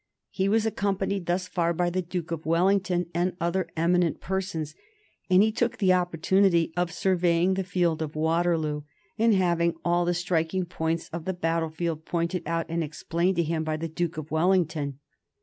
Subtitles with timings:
[0.31, 4.73] He was accompanied thus far by the Duke of Wellington and other eminent persons,
[5.29, 8.81] and he took the opportunity of surveying the field of Waterloo,
[9.19, 13.43] and having all the striking points of the battle field pointed out and explained to
[13.43, 14.97] him by the Duke of Wellington.